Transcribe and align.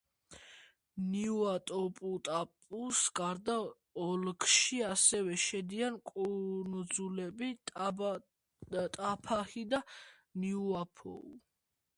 ნიუატოპუტაპუს 1.09 3.01
გარდა 3.19 3.57
ოლქში 4.05 4.79
ასევე 4.87 5.37
შედიან 5.45 6.01
კუნძულები 6.13 7.51
ტაფაჰი 7.73 9.67
და 9.77 9.83
ნიუაფოოუ. 10.45 11.33